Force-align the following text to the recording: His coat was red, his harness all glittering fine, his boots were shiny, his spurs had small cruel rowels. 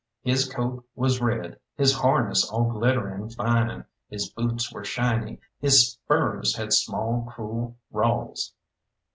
His 0.23 0.51
coat 0.51 0.83
was 0.95 1.21
red, 1.21 1.59
his 1.75 1.93
harness 1.93 2.43
all 2.49 2.71
glittering 2.71 3.29
fine, 3.29 3.85
his 4.09 4.31
boots 4.31 4.73
were 4.73 4.83
shiny, 4.83 5.39
his 5.59 5.91
spurs 5.91 6.55
had 6.55 6.73
small 6.73 7.27
cruel 7.31 7.77
rowels. 7.91 8.55